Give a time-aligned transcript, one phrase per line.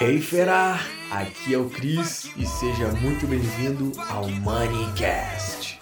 [0.00, 0.78] Hey Fera,
[1.10, 5.78] aqui é o Cris e seja muito bem-vindo ao Moneycast.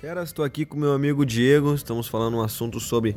[0.00, 3.16] Fera, estou aqui com meu amigo Diego, estamos falando um assunto sobre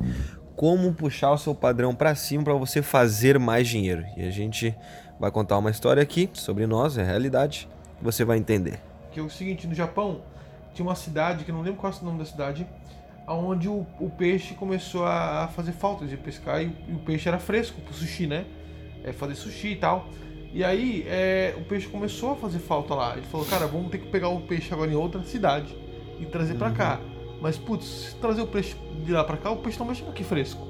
[0.55, 4.05] como puxar o seu padrão para cima para você fazer mais dinheiro.
[4.15, 4.73] E a gente
[5.19, 7.67] vai contar uma história aqui sobre nós, é a realidade,
[8.01, 8.79] você vai entender.
[9.11, 10.21] Que é o seguinte, no Japão
[10.73, 12.65] tinha uma cidade, que eu não lembro qual é o nome da cidade,
[13.33, 17.39] onde o, o peixe começou a, fazer falta de pescar e, e, o peixe era
[17.39, 18.45] fresco pro sushi, né?
[19.03, 20.07] É, fazer sushi e tal.
[20.51, 23.13] E aí é, o peixe começou a fazer falta lá.
[23.15, 25.75] Ele falou, cara, vamos ter que pegar o peixe agora em outra cidade
[26.19, 26.59] e trazer uhum.
[26.59, 26.99] para cá.
[27.41, 28.75] Mas, putz, se trazer o peixe
[29.05, 30.67] de lá para cá, o peixe não vai chegar aqui fresco.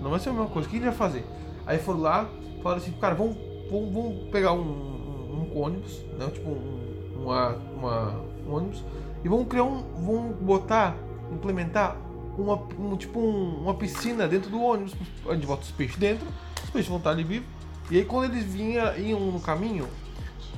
[0.00, 0.66] Não vai ser a mesma coisa.
[0.68, 1.24] O que ele vai fazer?
[1.66, 2.28] Aí foram lá,
[2.62, 3.36] falaram assim, cara, vamos,
[3.70, 6.28] vamos, vamos pegar um, um, um ônibus, né?
[6.32, 8.82] Tipo um, uma, uma, um ônibus,
[9.24, 9.82] e vamos criar um.
[9.94, 10.96] Vamos botar
[11.34, 11.96] implementar
[12.36, 14.94] uma, um, tipo um, uma piscina dentro do ônibus,
[15.26, 16.26] onde bota os peixes dentro,
[16.62, 17.48] os peixes vão estar ali vivos.
[17.90, 19.88] E aí quando eles vinham, iam no caminho,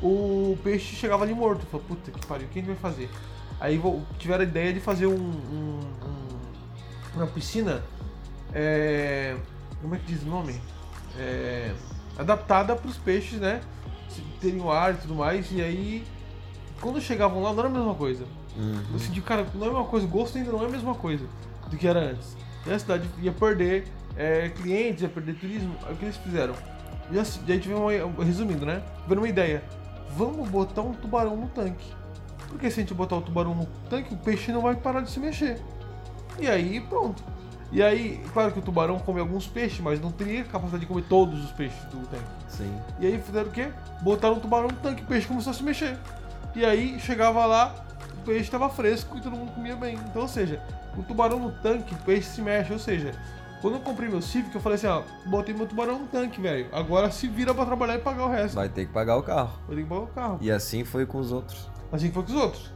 [0.03, 1.67] o peixe chegava ali morto.
[1.67, 3.09] Falou, puta que pariu, o que a gente vai fazer?
[3.61, 3.81] Aí
[4.19, 5.81] tiveram a ideia de fazer um, um,
[7.15, 7.83] uma piscina.
[8.53, 9.37] É,
[9.81, 10.61] como é que diz o nome?
[11.19, 11.73] É,
[12.19, 13.61] adaptada para os peixes, né?
[14.41, 15.51] Terem o ar e tudo mais.
[15.51, 16.05] E aí,
[16.81, 18.25] quando chegavam lá, não era a mesma coisa.
[18.57, 18.83] Uhum.
[18.93, 21.27] Eu senti, cara, não é uma coisa, o gosto ainda não é a mesma coisa
[21.69, 22.37] do que era antes.
[22.67, 23.87] E a cidade ia perder
[24.17, 25.75] é, clientes, ia perder turismo.
[25.87, 26.55] Aí o que eles fizeram?
[27.11, 28.83] E assim, a gente uma, resumindo, né?
[29.03, 29.63] Tiveram uma ideia.
[30.17, 31.93] Vamos botar um tubarão no tanque.
[32.49, 35.11] Porque se a gente botar o tubarão no tanque, o peixe não vai parar de
[35.11, 35.61] se mexer.
[36.39, 37.23] E aí, pronto.
[37.73, 41.03] E aí, claro que o tubarão come alguns peixes, mas não teria capacidade de comer
[41.09, 42.25] todos os peixes do tanque.
[42.49, 42.73] Sim.
[43.01, 43.69] E aí fizeram o quê?
[44.03, 45.99] Botaram o tubarão no tanque, o peixe começou a se mexer.
[46.55, 47.75] E aí chegava lá,
[48.25, 49.97] peixe estava fresco e todo mundo comia bem.
[49.97, 50.63] Então, ou seja,
[50.97, 52.73] o tubarão no tanque, o peixe se mexe.
[52.73, 53.13] Ou seja,
[53.61, 56.67] quando eu comprei meu Civic, eu falei assim, ó, botei meu tubarão no tanque, velho.
[56.73, 58.55] Agora se vira para trabalhar e pagar o resto.
[58.55, 59.53] Vai ter que pagar o carro.
[59.67, 60.39] Vai ter que pagar o carro.
[60.41, 61.69] E assim foi com os outros.
[61.93, 62.73] Assim foi com os outros.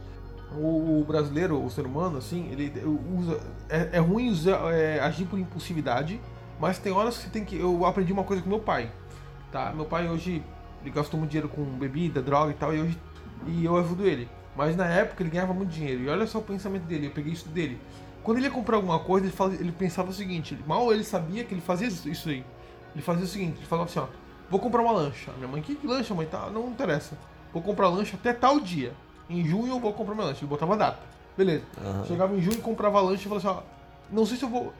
[0.57, 2.73] O, o brasileiro, o ser humano, assim, ele
[3.15, 3.39] usa.
[3.69, 6.19] É, é ruim usar, é, agir por impulsividade,
[6.59, 7.55] mas tem horas que tem que.
[7.55, 8.91] Eu aprendi uma coisa com meu pai.
[9.51, 9.71] Tá?
[9.73, 10.43] Meu pai hoje
[10.81, 12.97] ele gastou muito dinheiro com bebida, droga e tal, e, hoje,
[13.47, 14.27] e eu ajudo ele.
[14.55, 16.03] Mas na época ele ganhava muito dinheiro.
[16.03, 17.79] E olha só o pensamento dele, eu peguei isso dele.
[18.23, 21.43] Quando ele ia comprar alguma coisa, ele, fazia, ele pensava o seguinte: mal ele sabia
[21.43, 22.43] que ele fazia isso aí.
[22.93, 24.07] Ele fazia o seguinte: ele falava assim, ó,
[24.49, 25.31] vou comprar uma lancha.
[25.37, 26.25] Minha mãe, que, que lancha, mãe?
[26.25, 27.17] Tá, não interessa.
[27.53, 28.93] Vou comprar lancha até tal dia.
[29.29, 30.41] Em junho eu vou comprar minha lancha.
[30.41, 30.99] Ele botava a data.
[31.37, 31.63] Beleza.
[31.81, 32.05] Uhum.
[32.05, 33.63] Chegava em junho, comprava lancha e falava assim, ó,
[34.11, 34.73] não sei se eu vou.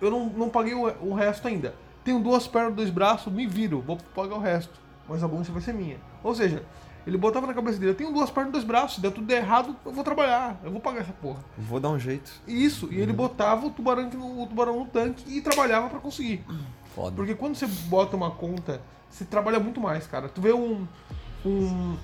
[0.00, 1.74] Eu não, não paguei o, o resto ainda.
[2.04, 4.72] Tenho duas pernas, dois braços, me viro, vou pagar o resto.
[5.08, 5.98] Mas a lancha vai ser minha.
[6.22, 6.64] Ou seja,
[7.06, 9.30] ele botava na cabeça dele, eu tenho duas pernas e dois braços, se der tudo
[9.30, 11.40] errado, eu vou trabalhar, eu vou pagar essa porra.
[11.58, 12.30] Vou dar um jeito.
[12.46, 13.16] Isso, e ele uhum.
[13.16, 16.44] botava o tubarão, no, o tubarão no tanque e trabalhava para conseguir.
[16.94, 17.16] Foda.
[17.16, 20.28] Porque quando você bota uma conta, você trabalha muito mais, cara.
[20.28, 20.86] Tu vê um.
[21.44, 21.96] um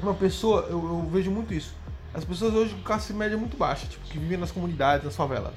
[0.00, 1.74] uma pessoa, eu, eu vejo muito isso.
[2.14, 5.54] As pessoas hoje com classe média muito baixa, tipo, que vivem nas comunidades, nas favelas.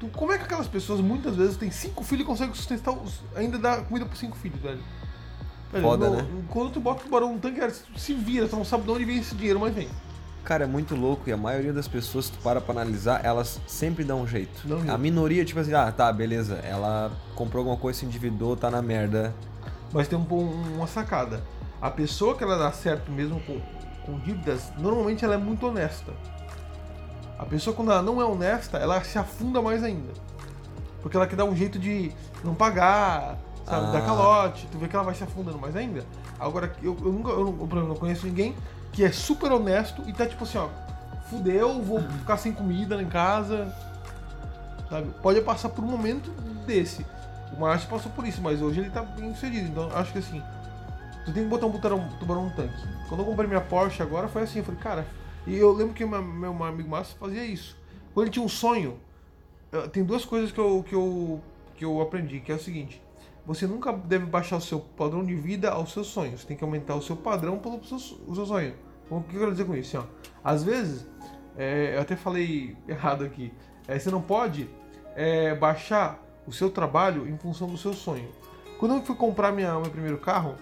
[0.00, 3.20] Tu, como é que aquelas pessoas muitas vezes têm cinco filhos e conseguem sustentar os,
[3.34, 4.80] ainda dar comida para cinco filhos, velho?
[5.80, 6.26] Foda, no, né?
[6.50, 7.60] Quando tu bota o tubarão no tanque,
[7.96, 9.88] se vira, tu não sabe de onde vem esse dinheiro, mas vem.
[10.44, 13.60] Cara, é muito louco e a maioria das pessoas, se tu para pra analisar, elas
[13.66, 14.62] sempre dão um jeito.
[14.64, 18.70] Não, a minoria, tipo assim, ah, tá, beleza, ela comprou alguma coisa, se endividou, tá
[18.70, 19.34] na merda.
[19.92, 20.22] Mas tem um,
[20.76, 21.42] uma sacada.
[21.82, 23.60] A pessoa que ela dá certo mesmo com,
[24.04, 26.12] com dívidas, normalmente ela é muito honesta.
[27.38, 30.12] A pessoa, quando ela não é honesta, ela se afunda mais ainda.
[31.02, 32.12] Porque ela quer dar um jeito de
[32.42, 33.86] não pagar, sabe?
[33.88, 33.90] Ah.
[33.90, 36.04] Dá calote, tu vê que ela vai se afundando mais ainda.
[36.38, 38.54] Agora, eu, eu nunca, eu, eu, não conheço ninguém
[38.92, 40.68] que é super honesto e tá tipo assim, ó,
[41.28, 43.74] fudeu, vou ficar sem comida em casa,
[44.88, 45.10] sabe?
[45.20, 46.30] Pode passar por um momento
[46.64, 47.04] desse.
[47.52, 50.42] O Márcio passou por isso, mas hoje ele tá bem sucedido, então acho que assim,
[51.24, 52.74] tu tem que botar um tubarão, tubarão no tanque.
[53.08, 55.06] Quando eu comprei minha Porsche agora, foi assim, eu falei, cara,
[55.46, 57.76] e eu lembro que meu, meu amigo Márcio fazia isso.
[58.12, 58.98] Quando ele tinha um sonho,
[59.92, 61.40] tem duas coisas que eu, que eu,
[61.76, 63.00] que eu aprendi, que é o seguinte,
[63.46, 66.40] você nunca deve baixar o seu padrão de vida aos seus sonhos.
[66.40, 67.96] Você tem que aumentar o seu padrão pelo seu,
[68.26, 68.74] o seu sonho.
[69.08, 69.96] O que eu quero dizer com isso?
[69.96, 70.06] Assim,
[70.42, 71.06] às vezes,
[71.56, 73.52] é, eu até falei errado aqui,
[73.86, 74.68] é, você não pode
[75.14, 78.28] é, baixar o seu trabalho em função do seu sonho.
[78.80, 80.56] Quando eu fui comprar minha, meu primeiro carro,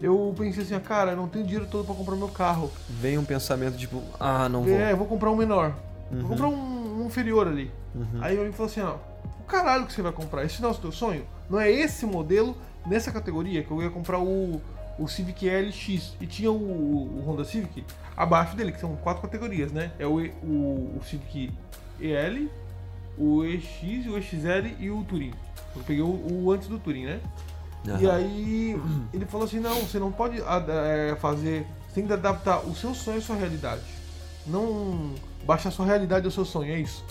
[0.00, 2.70] eu pensei assim, ah, cara, eu não tenho dinheiro todo para comprar meu carro.
[2.88, 4.72] Vem um pensamento tipo, ah, não vou.
[4.72, 5.74] É, vou comprar um menor.
[6.10, 6.20] Uhum.
[6.20, 7.70] Vou comprar um, um inferior ali.
[7.94, 8.20] Uhum.
[8.22, 8.96] Aí eu falou assim, ó,
[9.40, 10.44] o caralho que você vai comprar?
[10.44, 11.26] Esse não é o seu sonho?
[11.50, 12.56] Não é esse modelo
[12.86, 14.62] nessa categoria que eu ia comprar o,
[14.96, 17.84] o Civic LX e tinha o, o Honda Civic
[18.16, 19.90] abaixo dele, que são quatro categorias, né?
[19.98, 21.52] É o, o, o Civic
[22.00, 22.48] EL,
[23.18, 25.32] o EX, o EXL e o Turing.
[25.74, 27.20] Eu peguei o, o antes do Turing, né?
[27.98, 28.80] E aí
[29.12, 31.66] ele falou assim, não, você não pode é, fazer.
[31.88, 33.82] Você tem que adaptar o seu sonho à sua realidade.
[34.46, 35.14] Não
[35.44, 37.04] baixa a sua realidade ao seu sonho, é isso.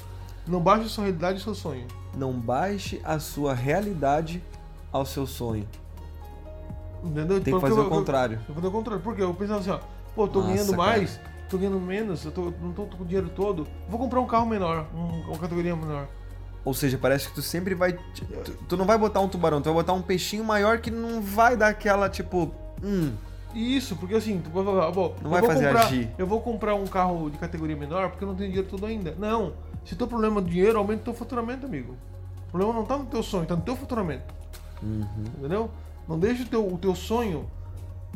[0.48, 1.86] Não baixe a sua realidade ao seu sonho.
[2.16, 4.44] Não baixe a sua realidade
[4.92, 5.68] ao seu sonho.
[7.04, 7.40] Entendeu?
[7.42, 8.38] Tem que fazer eu, o contrário.
[8.38, 9.04] Tem que fazer o contrário.
[9.04, 9.80] Porque eu pensava assim, ó,
[10.16, 11.30] pô, tô Nossa, ganhando mais, cara.
[11.50, 14.28] tô ganhando menos, eu tô, não tô, tô, com o dinheiro todo, vou comprar um
[14.28, 16.08] carro menor, um, uma categoria menor.
[16.66, 17.94] Ou seja, parece que tu sempre vai.
[17.94, 18.26] Tu,
[18.68, 21.56] tu, não vai botar um tubarão, tu vai botar um peixinho maior que não vai
[21.56, 22.54] dar aquela, tipo.
[22.84, 23.14] Hum.
[23.56, 26.10] Isso, porque assim, tu vai falar, bom, não vai fazer comprar, agir.
[26.18, 29.16] Eu vou comprar um carro de categoria menor porque eu não tenho dinheiro todo ainda.
[29.18, 29.54] Não.
[29.90, 31.98] Se teu problema é dinheiro, aumenta o teu faturamento, amigo.
[32.48, 34.32] O problema não tá no teu sonho, tá no teu faturamento.
[34.84, 35.08] Uhum.
[35.40, 35.72] Entendeu?
[36.08, 37.50] Não deixe o teu, o teu sonho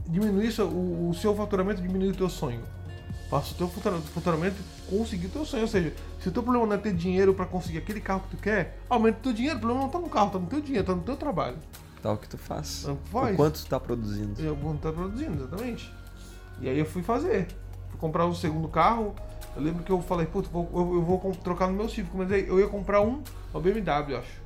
[0.07, 2.61] diminuir o, o seu faturamento diminuir o teu sonho.
[3.27, 4.55] Faça o teu faturamento
[4.87, 5.63] conseguir o teu sonho.
[5.63, 8.37] Ou seja, se o teu problema não é ter dinheiro para conseguir aquele carro que
[8.37, 9.57] tu quer, aumenta o teu dinheiro.
[9.57, 11.57] O problema não tá no carro, tá no teu dinheiro, tá no teu trabalho.
[12.03, 12.87] Tá o que tu faz.
[13.05, 13.33] faz.
[13.33, 14.45] O quanto tu tá produzindo.
[14.45, 15.91] É, o quanto tu tá produzindo, exatamente.
[16.61, 17.47] E aí eu fui fazer.
[17.89, 19.15] Fui comprar um segundo carro.
[19.55, 22.47] Eu lembro que eu falei, putz, eu, eu vou trocar no meu Civic, mas aí
[22.47, 23.21] eu ia comprar um,
[23.53, 24.41] uma BMW, acho.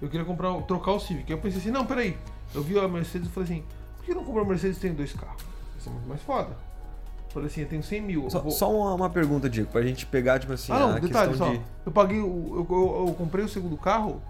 [0.00, 1.32] Eu queria comprar, trocar o Civic.
[1.32, 2.16] Aí eu pensei assim, não, peraí.
[2.54, 3.64] Eu vi a Mercedes e falei assim,
[3.96, 5.42] por que não comprar uma Mercedes e tem dois carros?
[5.78, 6.50] Isso é muito mais foda.
[6.50, 8.30] Eu falei assim, eu tenho 100 mil.
[8.30, 8.50] Só, vou...
[8.52, 11.48] só uma, uma, pergunta, Diego, pra gente pegar, tipo assim, ah, não, a detalhe, questão
[11.48, 11.60] só, de...
[11.84, 14.22] Eu paguei, o, eu, eu, eu, comprei o segundo carro,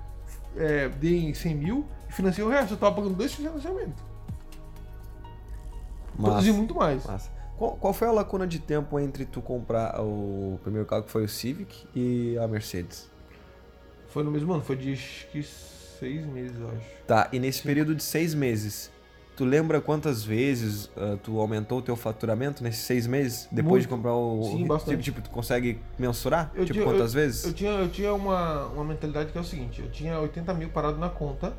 [0.57, 2.75] é, dei 100 mil e financei o resto.
[2.75, 4.03] Eu tava pagando dois financiamentos.
[6.17, 7.05] Produzi muito mais.
[7.07, 7.38] Massa.
[7.59, 11.25] Qual, qual, foi a lacuna de tempo entre tu comprar o primeiro carro que foi
[11.25, 13.11] o Civic e a Mercedes?
[14.07, 14.95] Foi no mesmo ano, foi de
[15.33, 16.87] que seis meses, eu acho.
[17.05, 18.93] Tá, e nesse período de seis meses,
[19.37, 23.49] tu lembra quantas vezes uh, tu aumentou o teu faturamento nesses seis meses?
[23.51, 23.83] Depois Muito.
[23.83, 24.41] de comprar o.
[24.45, 25.03] Sim, bastante.
[25.03, 26.53] Tipo, tu consegue mensurar?
[26.55, 27.45] Eu tipo, tinha, quantas eu, vezes?
[27.45, 30.69] Eu tinha, eu tinha uma, uma mentalidade que é o seguinte: eu tinha 80 mil
[30.69, 31.53] parado na conta,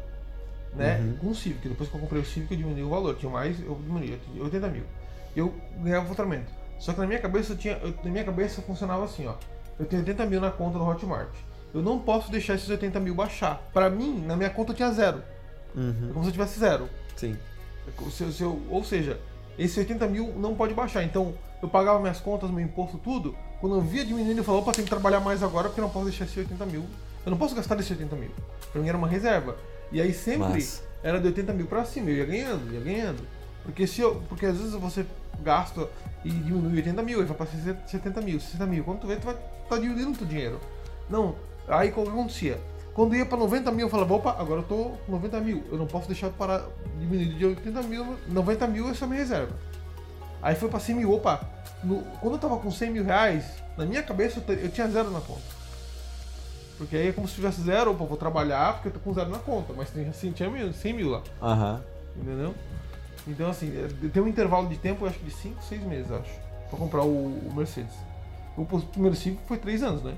[0.73, 0.97] né?
[1.01, 1.17] Uhum.
[1.17, 1.67] Com o Civic.
[1.67, 3.17] Depois que eu comprei o Civic, eu diminui o valor.
[3.17, 4.13] Tinha mais, eu diminui.
[4.13, 4.83] Eu tinha 80 mil
[5.35, 6.51] eu ganhava faturamento.
[6.77, 9.35] Só que na minha cabeça eu tinha, eu, na minha cabeça funcionava assim, ó.
[9.77, 11.29] Eu tenho 80 mil na conta do Hotmart.
[11.73, 13.61] Eu não posso deixar esses 80 mil baixar.
[13.73, 15.21] Para mim, na minha conta eu tinha zero.
[15.75, 16.09] Uhum.
[16.09, 16.89] É como se eu tivesse zero.
[17.15, 17.37] Sim.
[18.11, 19.19] Se, se eu, ou seja,
[19.57, 21.03] esse 80 mil não pode baixar.
[21.03, 23.35] Então, eu pagava minhas contas, meu imposto, tudo.
[23.59, 25.91] Quando eu via diminuindo, eu falava, opa, tem que trabalhar mais agora porque eu não
[25.91, 26.85] posso deixar esses 80 mil.
[27.25, 28.31] Eu não posso gastar esses 80 mil.
[28.71, 29.57] Pra mim era uma reserva.
[29.91, 30.83] E aí sempre Mas...
[31.03, 32.09] era de 80 mil pra cima.
[32.09, 33.27] Eu ia ganhando, ia ganhando.
[33.63, 34.21] Porque se eu.
[34.27, 35.05] Porque às vezes você
[35.41, 35.87] gasta
[36.23, 37.45] e diminui 80 mil, aí vai pra
[37.85, 38.83] 70 mil, 60 mil.
[38.83, 39.35] Quando tu vê, tu vai
[39.69, 40.59] tá diminuindo o teu dinheiro.
[41.09, 41.35] Não,
[41.67, 42.59] aí o que acontecia?
[42.93, 44.75] Quando ia pra 90 mil, eu falava, opa, agora eu tô
[45.05, 45.63] com 90 mil.
[45.71, 46.65] Eu não posso deixar parar
[46.99, 49.53] diminuir de 80 mil, 90 mil é só minha reserva.
[50.41, 51.39] Aí foi pra 100 mil, opa.
[51.83, 53.45] No, quando eu tava com 100 mil reais,
[53.77, 55.59] na minha cabeça eu, eu tinha zero na conta.
[56.77, 59.29] Porque aí é como se tivesse zero, opa, vou trabalhar porque eu tô com zero
[59.29, 59.73] na conta.
[59.75, 61.21] Mas tem, assim, tinha 100 mil lá.
[61.41, 61.81] Aham.
[62.15, 62.21] Uhum.
[62.21, 62.55] Entendeu?
[63.27, 66.31] Então, assim, é, tem um intervalo de tempo, acho que de 5, 6 meses, acho,
[66.69, 67.93] pra comprar o, o Mercedes.
[68.57, 70.17] O primeiro Civic foi 3 anos, né?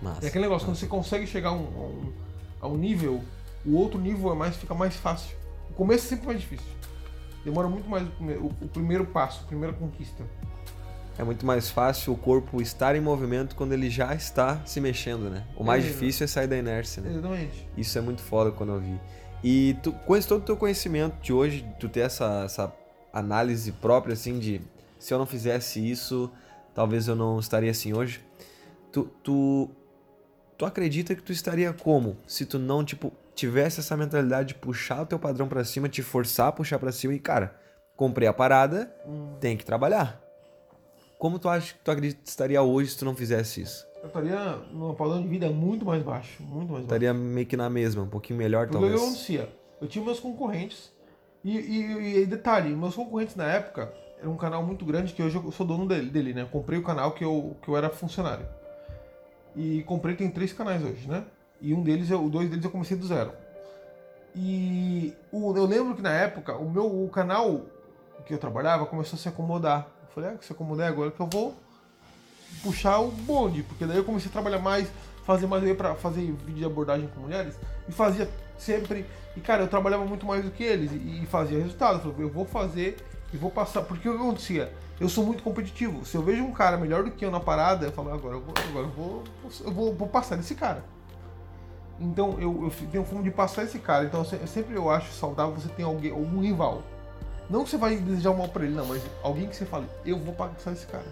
[0.00, 0.66] Massa, é aquele negócio, massa.
[0.66, 2.12] quando você consegue chegar a um, a um,
[2.62, 3.22] a um nível,
[3.66, 5.36] o outro nível é mais, fica mais fácil.
[5.70, 6.72] O começo é sempre mais difícil.
[7.44, 10.24] Demora muito mais o primeiro, o, o primeiro passo, a primeira conquista.
[11.18, 15.28] É muito mais fácil o corpo estar em movimento quando ele já está se mexendo,
[15.28, 15.44] né?
[15.56, 17.10] O mais é, difícil é sair da inércia, né?
[17.10, 17.68] Exatamente.
[17.76, 19.00] Isso é muito foda quando eu vi.
[19.42, 22.72] E tu, com todo o teu conhecimento de hoje, tu ter essa, essa
[23.12, 24.60] análise própria, assim, de
[24.98, 26.30] se eu não fizesse isso,
[26.74, 28.20] talvez eu não estaria assim hoje.
[28.90, 29.70] Tu, tu,
[30.56, 32.16] tu acredita que tu estaria como?
[32.26, 36.02] Se tu não, tipo, tivesse essa mentalidade de puxar o teu padrão para cima, te
[36.02, 37.56] forçar a puxar para cima e, cara,
[37.96, 39.36] comprei a parada, hum.
[39.40, 40.20] tem que trabalhar.
[41.18, 43.87] Como tu acha que tu acredita que estaria hoje se tu não fizesse isso?
[44.02, 47.26] Eu estaria num padrão de vida muito mais baixo, muito mais estaria baixo.
[47.26, 48.94] meio que na mesma, um pouquinho melhor Porque talvez.
[48.94, 49.48] o que acontecia?
[49.80, 50.92] Eu tinha meus concorrentes
[51.44, 55.36] e, e, e, detalhe, meus concorrentes na época era um canal muito grande que hoje
[55.36, 56.42] eu sou dono dele, dele né?
[56.42, 58.46] Eu comprei o canal que eu, que eu era funcionário.
[59.54, 61.24] E comprei, tem três canais hoje, né?
[61.60, 63.32] E um deles, eu, dois deles eu comecei do zero.
[64.34, 67.62] E o, eu lembro que na época o meu o canal
[68.26, 69.88] que eu trabalhava começou a se acomodar.
[70.02, 71.54] Eu falei, ah, que se acomodar agora que eu vou
[72.62, 74.88] puxar o bonde, porque daí eu comecei a trabalhar mais,
[75.24, 77.54] fazer mais para fazer vídeo de abordagem com mulheres
[77.88, 79.06] e fazia sempre.
[79.36, 82.14] E cara, eu trabalhava muito mais do que eles e, e fazia resultado.
[82.18, 82.96] Eu, eu vou fazer
[83.32, 83.82] e vou passar.
[83.82, 84.72] Porque o que acontecia?
[85.00, 86.04] Eu sou muito competitivo.
[86.04, 88.40] Se eu vejo um cara melhor do que eu na parada, eu falo, agora eu
[88.40, 89.24] vou, agora eu vou,
[89.64, 90.84] eu vou, vou passar desse cara.
[92.00, 94.04] Então eu, eu tenho fome de passar esse cara.
[94.04, 96.82] Então eu sempre eu acho saudável você ter alguém, algum rival.
[97.48, 99.86] Não que você vai desejar o mal pra ele, não, mas alguém que você fale,
[100.04, 101.06] eu vou passar esse cara.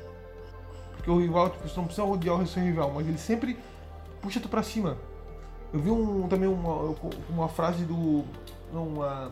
[0.97, 3.59] Porque o rival, tipo, você não precisa odiar o seu rival, mas ele sempre
[4.21, 4.97] puxa tu pra cima.
[5.73, 6.95] Eu vi um, também uma,
[7.29, 8.25] uma frase do.
[8.73, 9.31] Uma,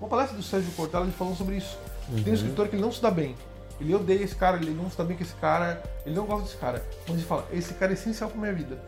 [0.00, 1.78] uma palestra do Sérgio Cortella, ele falando sobre isso.
[2.08, 2.22] Uhum.
[2.22, 3.36] Tem um escritor que ele não se dá bem.
[3.80, 6.44] Ele odeia esse cara, ele não se dá bem com esse cara, ele não gosta
[6.44, 6.84] desse cara.
[7.06, 8.80] Mas ele fala, esse cara é essencial pra minha vida.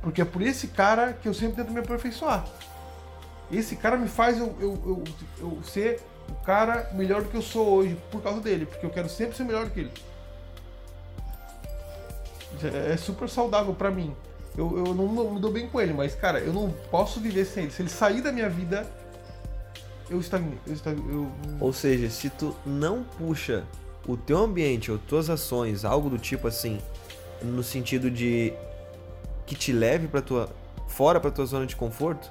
[0.00, 2.44] Porque é por esse cara que eu sempre tento me aperfeiçoar.
[3.50, 5.04] Esse cara me faz eu, eu, eu,
[5.40, 8.90] eu ser o cara melhor do que eu sou hoje por causa dele, porque eu
[8.90, 9.92] quero sempre ser melhor do que ele.
[12.64, 14.14] É, é super saudável para mim.
[14.56, 17.64] Eu, eu não me dou bem com ele, mas cara, eu não posso viver sem
[17.64, 17.72] ele.
[17.72, 18.86] Se ele sair da minha vida,
[20.08, 21.30] eu estagnei eu...
[21.60, 23.64] Ou seja, se tu não puxa
[24.06, 26.80] o teu ambiente ou tuas ações, algo do tipo assim,
[27.42, 28.52] no sentido de
[29.44, 30.48] que te leve para tua
[30.86, 32.30] fora para tua zona de conforto,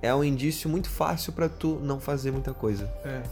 [0.00, 2.92] é um indício muito fácil para tu não fazer muita coisa.
[3.04, 3.22] É.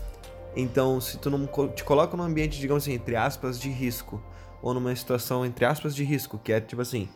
[0.55, 4.23] Então, se tu não te coloca num ambiente, digamos assim, entre aspas, de risco,
[4.63, 7.09] ou numa situação, entre aspas, de risco, que é tipo assim,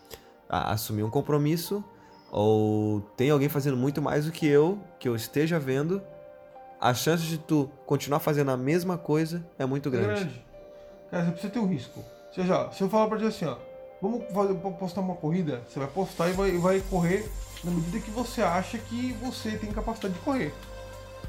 [0.49, 1.85] assumir um compromisso,
[2.31, 6.03] ou tem alguém fazendo muito mais do que eu, que eu esteja vendo,
[6.81, 10.25] a chance de tu continuar fazendo a mesma coisa é muito grande.
[10.25, 10.45] Grande.
[11.11, 12.01] Cara, você precisa ter um risco.
[12.01, 13.57] Ou seja, se eu falar pra ti assim, ó,
[14.03, 17.31] vamos fazer, postar uma corrida, você vai postar e vai, vai correr
[17.63, 20.53] na medida que você acha que você tem capacidade de correr.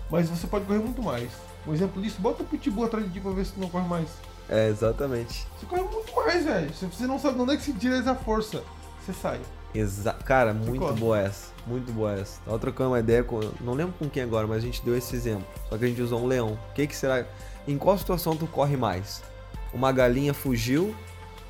[0.09, 1.29] Mas você pode correr muito mais.
[1.67, 4.09] Um exemplo disso, bota o pitbull atrás de ti pra ver se não corre mais.
[4.49, 5.47] É, exatamente.
[5.59, 6.71] Você corre muito mais, velho.
[6.73, 8.63] Você não sabe onde é que se tira essa força.
[9.03, 9.39] Você sai.
[9.73, 11.51] Exa Cara, muito boa essa.
[11.67, 12.39] Muito boa essa.
[12.41, 13.39] Tava trocando uma ideia com.
[13.59, 15.45] Não lembro com quem agora, mas a gente deu esse exemplo.
[15.69, 16.57] Só que a gente usou um leão.
[16.71, 17.25] O que, que será?
[17.67, 19.21] Em qual situação tu corre mais?
[19.73, 20.95] Uma galinha fugiu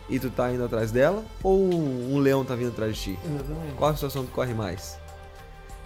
[0.10, 3.20] e tu tá indo atrás dela, ou um leão tá vindo atrás de ti?
[3.26, 3.76] Exatamente.
[3.76, 4.98] Qual a situação tu corre mais?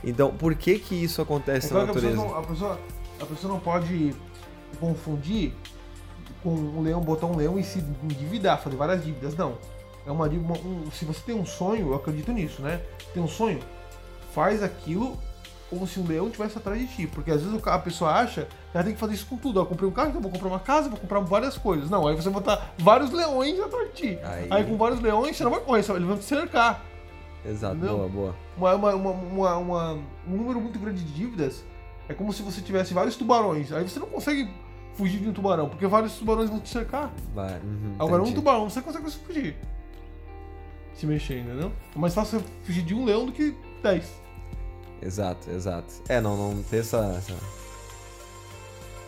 [0.03, 2.07] Então, por que que isso acontece é na natureza?
[2.07, 2.79] A pessoa, não, a, pessoa,
[3.21, 4.15] a pessoa não pode
[4.79, 5.53] confundir
[6.43, 9.35] com um leão, botar um leão e se endividar, fazer várias dívidas.
[9.35, 9.57] Não.
[10.05, 12.81] É uma, uma um, se você tem um sonho, eu acredito nisso, né?
[13.13, 13.59] Tem um sonho,
[14.33, 15.17] faz aquilo
[15.69, 17.07] como se um leão estivesse atrás de ti.
[17.07, 19.59] Porque às vezes a pessoa acha que ela tem que fazer isso com tudo.
[19.59, 21.89] Eu comprei um carro, então vou comprar uma casa, vou comprar várias coisas.
[21.89, 24.19] Não, aí você vai botar vários leões atrás de ti.
[24.23, 24.47] Aí...
[24.49, 26.83] aí com vários leões você não vai correr, eles vão te cercar.
[27.45, 28.35] Exato, boa, boa.
[28.57, 29.93] Uma, uma, uma, uma,
[30.27, 31.63] um número muito grande de dívidas
[32.09, 33.71] é como se você tivesse vários tubarões.
[33.71, 34.49] Aí você não consegue
[34.99, 37.09] fugir de um tubarão, porque vários tubarões vão te cercar.
[37.33, 38.31] Vai, uhum, Agora, entendi.
[38.31, 39.55] um tubarão você consegue fugir.
[40.93, 41.71] Se mexer, entendeu?
[41.95, 44.11] É mais fácil fugir de um leão do que dez.
[45.01, 45.93] Exato, exato.
[46.09, 47.33] É, não, não ter essa, essa.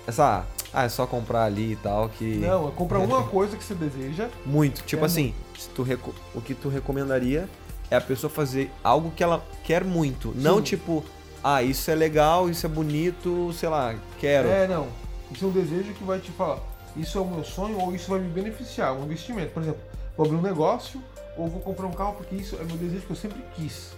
[0.08, 0.46] Essa.
[0.74, 2.38] Ah, é só comprar ali e tal que.
[2.38, 4.30] Não, é comprar uma coisa que você deseja.
[4.46, 4.84] Muito.
[4.84, 6.16] Tipo é assim, se tu reco...
[6.34, 7.50] o que tu recomendaria
[7.90, 10.32] é a pessoa fazer algo que ela quer muito.
[10.32, 10.40] Sim.
[10.40, 11.04] Não tipo,
[11.44, 14.48] ah, isso é legal, isso é bonito, sei lá, quero.
[14.48, 15.01] É, não.
[15.32, 16.60] Isso é um desejo que vai te falar,
[16.96, 19.54] isso é o meu sonho ou isso vai me beneficiar, um investimento.
[19.54, 19.82] Por exemplo,
[20.18, 21.02] vou abrir um negócio
[21.38, 23.94] ou vou comprar um carro porque isso é meu desejo que eu sempre quis.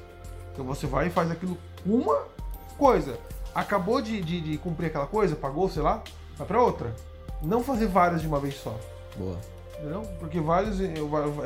[0.53, 2.23] Então você vai e faz aquilo uma
[2.77, 3.17] coisa.
[3.53, 6.03] Acabou de, de, de cumprir aquela coisa, pagou, sei lá,
[6.37, 6.95] vai pra outra.
[7.41, 8.75] Não fazer várias de uma vez só.
[9.17, 9.37] Boa.
[9.77, 10.01] Entendeu?
[10.19, 10.93] Porque vários é,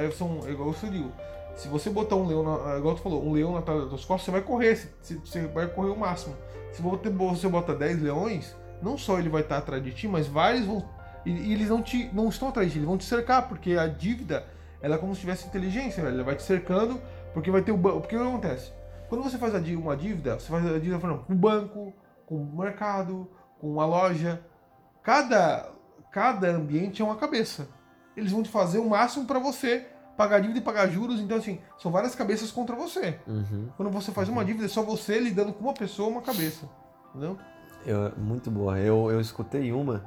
[0.06, 1.12] é, são igual você digo.
[1.56, 4.26] Se você botar um leão, na, igual tu falou, um leão na das tuas costas,
[4.26, 6.36] você vai correr, você vai correr o máximo.
[6.72, 10.66] Se você bota 10 leões, não só ele vai estar atrás de ti, mas vários
[10.66, 10.88] vão.
[11.26, 13.74] E, e, eles não, te, não estão atrás de ti, eles vão te cercar, porque
[13.74, 14.46] a dívida
[14.82, 16.16] ela é como se tivesse inteligência, velho.
[16.16, 17.02] Ela vai te cercando,
[17.34, 18.02] porque vai ter o banco.
[18.02, 18.72] Porque o que acontece?
[19.10, 21.94] Quando você faz uma dívida, você faz a dívida falando, com o banco,
[22.26, 23.30] com o mercado,
[23.60, 24.42] com uma loja.
[25.02, 25.72] Cada,
[26.12, 27.68] cada ambiente é uma cabeça.
[28.16, 31.22] Eles vão te fazer o máximo para você pagar dívida e pagar juros.
[31.22, 33.20] Então, assim, são várias cabeças contra você.
[33.28, 33.70] Uhum.
[33.78, 36.68] Quando você faz uma dívida, é só você lidando com uma pessoa, uma cabeça.
[37.10, 37.38] Entendeu?
[37.86, 38.80] Eu, muito boa.
[38.80, 40.04] Eu, eu escutei uma,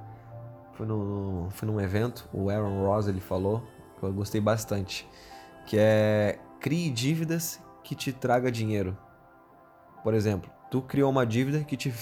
[0.74, 3.62] foi, no, foi num evento, o Aaron Ross ele falou,
[3.98, 5.08] que eu gostei bastante,
[5.66, 8.96] que é crie dívidas que te traga dinheiro.
[10.02, 11.92] Por exemplo, tu criou uma dívida que te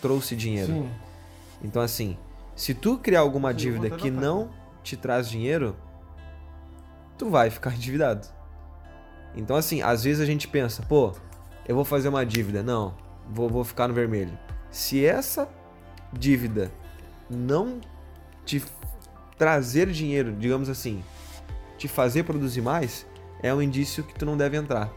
[0.00, 0.72] trouxe dinheiro.
[0.72, 0.90] Sim.
[1.62, 2.16] Então, assim,
[2.54, 4.50] se tu criar alguma Sim, dívida que não
[4.82, 5.76] te traz dinheiro,
[7.16, 8.26] tu vai ficar endividado.
[9.34, 11.12] Então, assim, às vezes a gente pensa, pô,
[11.66, 12.62] eu vou fazer uma dívida.
[12.62, 12.94] Não,
[13.28, 14.36] vou, vou ficar no vermelho.
[14.72, 15.48] Se essa
[16.10, 16.72] dívida
[17.28, 17.78] não
[18.44, 18.64] te
[19.36, 21.04] trazer dinheiro, digamos assim,
[21.76, 23.06] te fazer produzir mais,
[23.42, 24.90] é um indício que tu não deve entrar.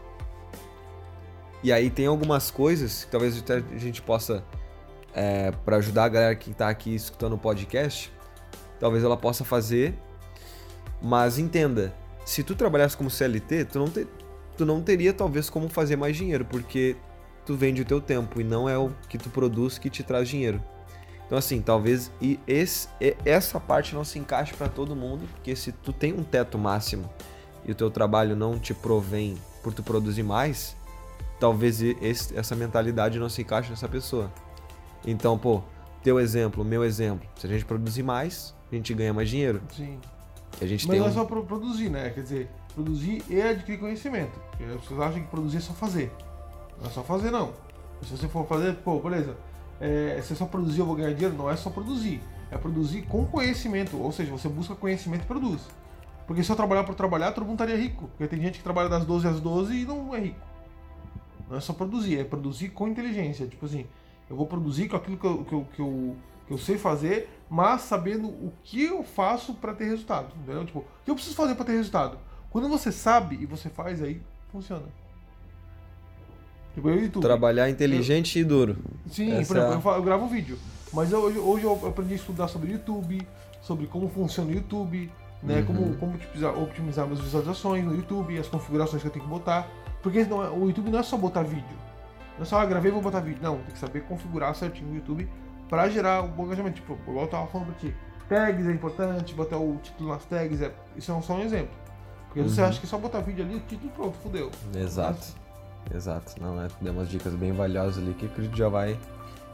[1.62, 4.42] E aí tem algumas coisas que talvez a gente possa,
[5.14, 8.10] é, para ajudar a galera que está aqui escutando o podcast,
[8.80, 9.94] talvez ela possa fazer.
[11.02, 14.06] Mas entenda, se tu trabalhasse como CLT, tu não, te,
[14.56, 16.96] tu não teria talvez como fazer mais dinheiro, porque
[17.46, 20.28] tu vende o teu tempo e não é o que tu produz que te traz
[20.28, 20.60] dinheiro.
[21.26, 22.88] Então, assim, talvez e esse,
[23.24, 27.08] essa parte não se encaixe para todo mundo, porque se tu tem um teto máximo
[27.64, 30.76] e o teu trabalho não te provém por tu produzir mais,
[31.40, 34.30] talvez esse, essa mentalidade não se encaixe nessa pessoa.
[35.04, 35.62] Então, pô,
[36.02, 39.60] teu exemplo, meu exemplo, se a gente produzir mais, a gente ganha mais dinheiro.
[39.76, 39.98] Sim.
[40.60, 41.14] A gente Mas tem não é um...
[41.14, 42.10] só pro- produzir, né?
[42.10, 44.38] Quer dizer, produzir e adquirir conhecimento.
[44.50, 46.12] Porque as pessoas acham que produzir é só fazer.
[46.80, 47.52] Não é só fazer, não.
[48.02, 49.36] Se você for fazer, pô, beleza.
[49.80, 52.20] É, se é só produzir eu vou ganhar dinheiro, não é só produzir.
[52.50, 54.00] É produzir com conhecimento.
[54.00, 55.62] Ou seja, você busca conhecimento e produz.
[56.26, 58.08] Porque se eu trabalhar por trabalhar, todo mundo estaria rico.
[58.08, 60.40] Porque tem gente que trabalha das 12 às 12 e não é rico.
[61.48, 63.46] Não é só produzir, é produzir com inteligência.
[63.46, 63.86] Tipo assim,
[64.28, 66.16] eu vou produzir com aquilo que eu, que eu, que eu,
[66.46, 70.34] que eu sei fazer, mas sabendo o que eu faço para ter resultado.
[70.42, 70.64] Entendeu?
[70.64, 72.18] Tipo, o que eu preciso fazer para ter resultado?
[72.50, 74.86] Quando você sabe e você faz, aí funciona.
[76.76, 77.22] Tipo, eu e YouTube.
[77.22, 78.76] Trabalhar inteligente e duro.
[79.10, 80.58] Sim, Essa por exemplo, é eu, eu gravo vídeo.
[80.92, 83.26] Mas eu- hoje, hoje eu aprendi a estudar sobre YouTube,
[83.62, 85.10] sobre como funciona o YouTube,
[85.42, 85.60] né?
[85.60, 85.64] Uhum.
[85.66, 89.66] Como, como otimizar, otimizar minhas visualizações no YouTube, as configurações que eu tenho que botar.
[90.02, 91.64] Porque não é- o YouTube não é só botar vídeo.
[92.36, 93.40] Não é só, ah, gravei e vou botar vídeo.
[93.42, 95.26] Não, tem que saber configurar certinho o YouTube
[95.70, 96.76] pra gerar um bom engajamento.
[96.76, 97.94] Tipo, igual eu tava falando ti.
[98.28, 101.74] Tags é importante, botar o título nas tags, é, isso é só um exemplo.
[102.26, 102.68] Porque você Uhum.
[102.68, 104.50] acha que só botar vídeo ali, o título pronto, fudeu.
[104.74, 105.26] Exato.
[105.94, 106.34] Exato.
[106.40, 108.98] Não, é, deu umas dicas bem valiosas ali que acredito já vai.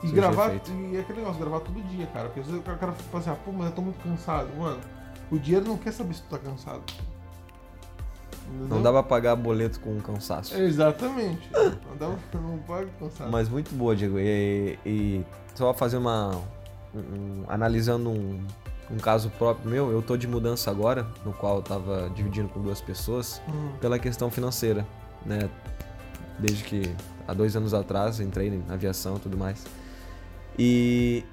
[0.03, 0.71] E gravar, efeito.
[0.73, 2.27] e é aquele negócio, gravar todo dia, cara.
[2.27, 4.49] Porque às vezes o cara fala assim, ah, pô, mas eu tô muito cansado.
[4.59, 4.81] Mano,
[5.31, 6.83] o dinheiro não quer saber se tu tá cansado.
[8.49, 8.69] Entendeu?
[8.69, 10.57] Não dá pra pagar boleto com cansaço.
[10.57, 11.49] Exatamente.
[11.53, 13.31] não dá pra não paga cansado.
[13.31, 14.19] Mas muito boa, Diego.
[14.19, 15.25] E, e
[15.55, 16.33] só fazer uma.
[16.95, 18.45] um- analisando um,
[18.91, 22.61] um caso próprio meu, eu tô de mudança agora, no qual eu tava dividindo com
[22.61, 24.85] duas pessoas, Hum, pela questão financeira,
[25.25, 25.49] né?
[26.39, 26.95] Desde que
[27.27, 29.65] há dois anos atrás entrei na aviação e tudo mais.
[30.59, 31.25] E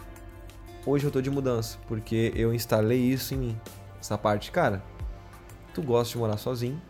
[0.85, 3.61] hoje eu tô de mudança, porque eu instalei isso em mim.
[3.99, 4.83] Essa parte, cara,
[5.73, 6.81] tu gosta de morar sozinho.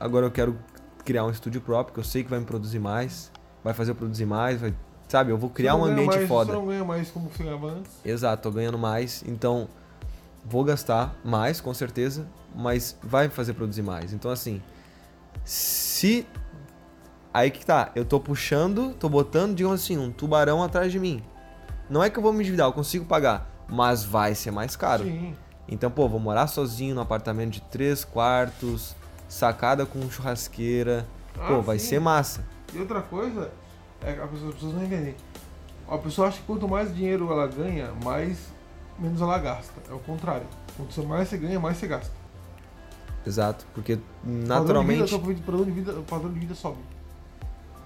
[0.00, 0.58] Agora eu quero
[1.04, 3.32] criar um estúdio próprio, que eu sei que vai me produzir mais,
[3.64, 4.74] vai fazer eu produzir mais, vai,
[5.08, 6.52] sabe, eu vou criar um ambiente mais, foda.
[6.52, 7.92] Você não ganha mais como você ganhava antes.
[8.04, 9.68] Exato, tô ganhando mais, então
[10.44, 14.12] vou gastar mais, com certeza, mas vai me fazer produzir mais.
[14.12, 14.62] Então, assim,
[15.44, 16.26] se.
[17.38, 21.22] Aí que tá, eu tô puxando, tô botando, digamos assim, um tubarão atrás de mim.
[21.88, 25.04] Não é que eu vou me endividar, eu consigo pagar, mas vai ser mais caro.
[25.04, 25.36] Sim.
[25.68, 28.96] Então, pô, vou morar sozinho num apartamento de três quartos,
[29.28, 31.06] sacada com churrasqueira.
[31.32, 31.90] Pô, Ah, vai sim.
[31.90, 32.44] ser massa.
[32.74, 33.52] E outra coisa,
[34.02, 35.14] é que as pessoas, as pessoas não entendem.
[35.88, 38.36] A pessoa acha que quanto mais dinheiro ela ganha, mais
[38.98, 39.74] menos ela gasta.
[39.88, 40.46] É o contrário.
[40.76, 42.10] Quanto mais você ganha, mais você gasta.
[43.24, 45.04] Exato, porque Padrão naturalmente.
[45.04, 46.78] de vida, o padrão de vida, o padrão de vida sobe.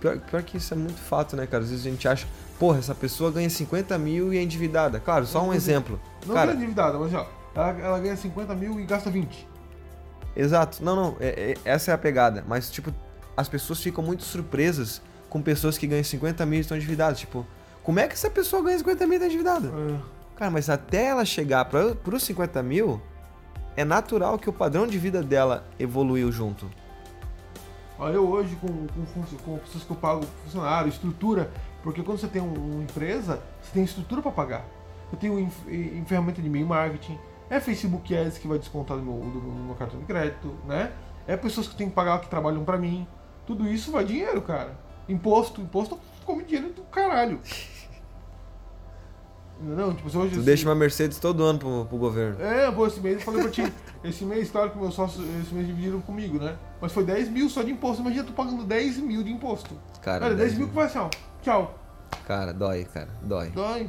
[0.03, 1.63] Pior, pior que isso é muito fato, né, cara?
[1.63, 2.27] Às vezes a gente acha,
[2.59, 4.99] porra, essa pessoa ganha 50 mil e é endividada.
[4.99, 6.01] Claro, só um exemplo.
[6.27, 9.47] Não Cara, é endividada, mas ó, ela, ela ganha 50 mil e gasta 20.
[10.35, 10.83] exato.
[10.85, 12.45] Não, não, é- é- essa é a pegada.
[12.49, 12.93] Mas, tipo,
[13.37, 17.21] as pessoas ficam muito surpresas com pessoas que ganham 50 mil e estão endividadas.
[17.21, 17.47] Tipo,
[17.85, 19.69] como é que essa pessoa ganha 50 mil e tá endividada?
[19.69, 19.99] É,
[20.37, 23.01] Cara, mas até ela chegar para os 50 mil,
[23.77, 26.69] é natural que o padrão de vida dela evoluiu junto.
[28.11, 29.05] Eu hoje com, com,
[29.45, 31.51] com pessoas que eu pago funcionário, estrutura,
[31.83, 34.65] porque quando você tem um- uma empresa, você tem estrutura para pagar.
[35.13, 35.51] Eu tenho em,
[35.99, 37.19] em ferramenta de e-mail marketing,
[37.51, 40.91] é Facebook Ads que vai descontar do meu, do meu cartão de crédito, né?
[41.27, 43.07] É pessoas que eu tenho que pagar que trabalham para mim.
[43.47, 44.77] Tudo isso vai dinheiro, cara.
[45.09, 47.39] Imposto, imposto come dinheiro do caralho.
[49.61, 49.95] Entendeu?
[49.95, 52.43] Tipo, hoje Tu se- deixa uma Mercedes todo ano pro, pro governo.
[52.43, 53.73] é, pô, esse mês eu falei pra ti.
[54.03, 56.57] Esse mês, claro que meus sócios esse mês dividiram comigo, né?
[56.83, 58.03] Mas foi 10 mil só de imposto.
[58.03, 59.75] Imagina, tu pagando 10 mil de imposto.
[60.03, 61.09] Cara, Olha, 10 10 mil que vai assim, ó.
[61.41, 61.79] Tchau.
[62.27, 63.51] Cara, dói, cara, dói.
[63.51, 63.89] Dói.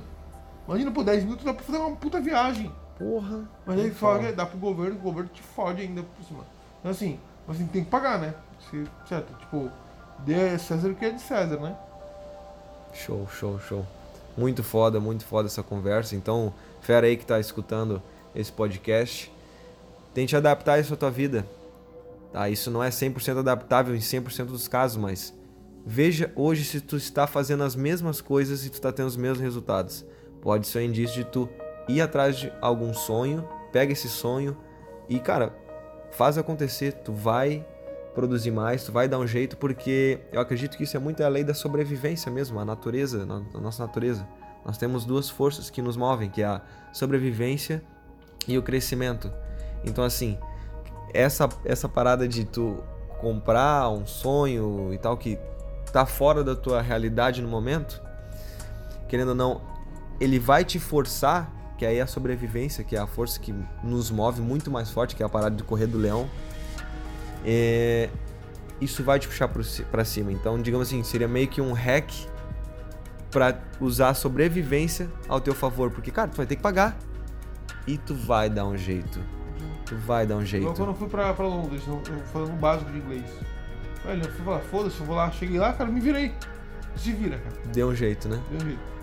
[0.68, 2.72] Imagina, pô, 10 mil tu dá pra fazer uma puta viagem.
[3.00, 3.50] Porra.
[3.66, 6.46] Mas aí que dá pro governo, o governo te fode ainda por cima.
[6.80, 8.36] Então assim, assim tem que pagar, né?
[8.70, 9.34] Se- certo?
[9.40, 9.70] Tipo,
[10.20, 11.76] dê César o que é de César, né?
[12.94, 13.86] Show, show, show.
[14.38, 16.16] Muito foda, muito foda essa conversa.
[16.16, 18.02] Então, fera aí que tá escutando
[18.36, 19.32] esse podcast,
[20.14, 21.44] tente adaptar isso à tua vida.
[22.34, 22.50] Tá?
[22.50, 25.34] Isso não é 100% adaptável em 100% dos casos, mas
[25.86, 29.40] veja hoje se tu está fazendo as mesmas coisas e tu está tendo os mesmos
[29.40, 30.04] resultados.
[30.42, 31.48] Pode ser um indício de tu
[31.88, 34.58] ir atrás de algum sonho, pega esse sonho
[35.08, 35.56] e, cara,
[36.12, 36.94] faz acontecer.
[36.94, 37.66] Tu vai
[38.16, 41.28] produzir mais, tu vai dar um jeito, porque eu acredito que isso é muito a
[41.28, 44.28] lei da sobrevivência mesmo, a natureza, a nossa natureza.
[44.66, 47.84] Nós temos duas forças que nos movem, que é a sobrevivência
[48.48, 49.32] e o crescimento.
[49.86, 50.38] Então, assim,
[51.14, 52.84] essa, essa parada de tu
[53.20, 55.40] comprar um sonho e tal, que
[55.92, 58.02] tá fora da tua realidade no momento,
[59.08, 59.62] querendo ou não,
[60.20, 64.10] ele vai te forçar, que aí é a sobrevivência, que é a força que nos
[64.10, 66.30] move muito mais forte, que é a parada de correr do leão.
[67.46, 68.10] É,
[68.82, 69.50] isso vai te puxar
[69.92, 70.32] para cima.
[70.32, 72.12] Então, digamos assim, seria meio que um hack
[73.32, 76.98] para usar a sobrevivência ao teu favor, porque cara, tu vai ter que pagar
[77.88, 79.20] e tu vai dar um jeito.
[79.94, 80.66] Tu vai dar um jeito.
[80.66, 82.02] Eu, quando eu fui pra, pra Londres, eu,
[82.32, 83.24] falando um básico de inglês.
[84.04, 86.34] Velho, eu fui falar, foda-se, eu vou lá, cheguei lá, cara, me virei.
[86.96, 87.56] Se vira, cara.
[87.72, 88.42] Deu um jeito, né?
[88.50, 88.94] Deu um jeito.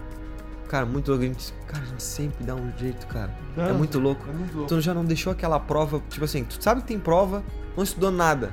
[0.69, 1.25] Cara, muito louco.
[1.25, 3.33] A gente, cara, a gente sempre dá um jeito, cara.
[3.57, 4.25] é muito louco.
[4.29, 4.69] É muito louco.
[4.69, 7.43] Tu já não deixou aquela prova, tipo assim, tu sabe que tem prova,
[7.77, 8.51] não estudou nada.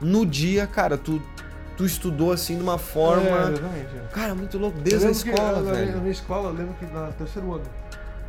[0.00, 1.20] No dia, cara, tu,
[1.76, 3.28] tu estudou assim de uma forma.
[3.28, 3.96] É, exatamente.
[3.96, 4.08] É.
[4.12, 5.92] Cara, muito louco, desde a escola, que, velho.
[5.92, 7.64] Na minha escola, eu lembro que no terceiro ano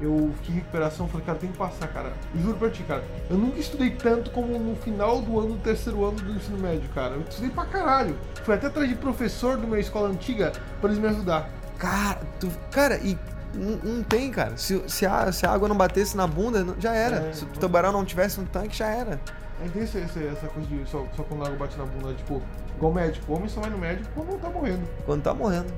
[0.01, 2.13] eu fiquei em recuperação, falei, cara, tem que passar, cara.
[2.33, 3.03] Eu juro pra ti, cara.
[3.29, 6.89] Eu nunca estudei tanto como no final do ano, do terceiro ano do ensino médio,
[6.89, 7.13] cara.
[7.13, 8.17] Eu estudei pra caralho.
[8.43, 11.49] Fui até atrás de professor de uma escola antiga pra eles me ajudar.
[11.77, 13.17] Cara, tu, cara, e
[13.53, 14.57] não, não tem, cara.
[14.57, 17.17] Se, se, a, se a água não batesse na bunda, já era.
[17.17, 19.19] É, se o tubarão não tivesse no tanque, já era.
[19.63, 22.41] É tem essa, essa coisa de só, só quando a água bate na bunda, tipo,
[22.75, 23.31] igual médico.
[23.31, 24.87] O homem só vai no médico quando tá morrendo.
[25.05, 25.71] Quando tá morrendo.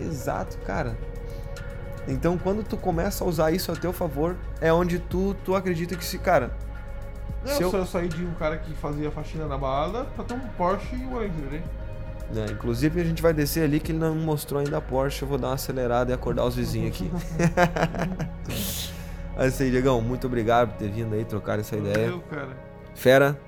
[0.00, 0.96] Exato, cara.
[2.08, 5.94] Então, quando tu começa a usar isso a teu favor, é onde tu, tu acredita
[5.94, 6.50] que se, cara.
[7.44, 7.70] Não, se eu...
[7.70, 11.04] eu saí de um cara que fazia faxina na balada pra ter um Porsche e
[11.04, 11.62] Ranger, né?
[12.34, 15.28] É, inclusive a gente vai descer ali que ele não mostrou ainda a Porsche, eu
[15.28, 17.10] vou dar uma acelerada e acordar os vizinhos aqui.
[19.36, 22.20] Aí, Diegão, muito obrigado por ter vindo aí trocar essa Valeu, ideia.
[22.28, 22.56] cara.
[22.92, 23.38] Fera,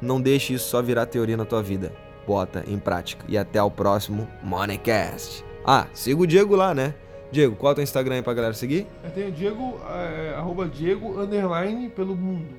[0.00, 1.92] não deixe isso só virar teoria na tua vida.
[2.26, 3.24] Bota em prática.
[3.28, 5.44] E até o próximo Moneycast.
[5.64, 6.92] Ah, siga o Diego lá, né?
[7.32, 8.86] Diego, qual é o teu Instagram aí pra galera seguir?
[9.02, 12.54] Eu tenho Diego, é, arroba Diego, underline, pelo mundo.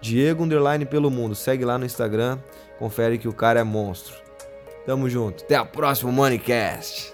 [0.00, 1.34] Diego, underline, pelo mundo.
[1.34, 2.38] Segue lá no Instagram,
[2.78, 4.14] confere que o cara é monstro.
[4.86, 5.42] Tamo junto.
[5.42, 7.12] Até a próxima Moneycast.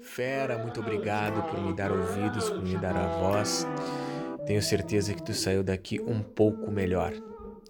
[0.00, 3.66] Fera, muito obrigado por me dar ouvidos, por me dar a voz.
[4.48, 7.12] Tenho certeza que tu saiu daqui um pouco melhor.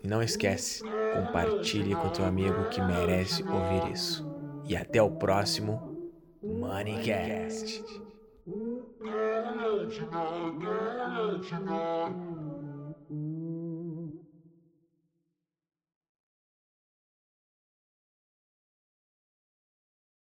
[0.00, 0.80] E não esquece,
[1.12, 4.24] compartilhe com teu amigo que merece ouvir isso.
[4.64, 5.98] E até o próximo
[6.40, 7.84] Moneycast.